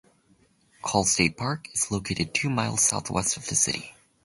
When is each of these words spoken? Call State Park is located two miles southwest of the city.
Call 0.81 1.03
State 1.03 1.37
Park 1.37 1.67
is 1.75 1.91
located 1.91 2.33
two 2.33 2.49
miles 2.49 2.81
southwest 2.81 3.37
of 3.37 3.45
the 3.49 3.53
city. 3.53 3.93